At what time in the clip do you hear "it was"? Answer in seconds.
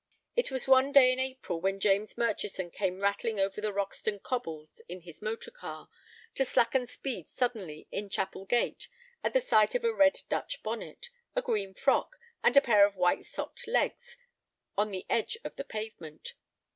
0.35-0.67